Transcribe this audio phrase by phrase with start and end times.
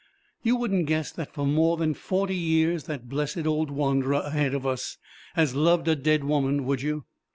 [0.41, 4.65] You wouldn't guess that for more than forty years that blessed old wanderer ahead of
[4.65, 4.97] us
[5.35, 7.05] has loved a dead woman, would you?